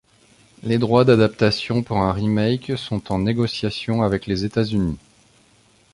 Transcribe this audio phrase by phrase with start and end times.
[0.63, 4.97] Les droits d'adaptation pour un remake sont en négociation avec les États-Unis.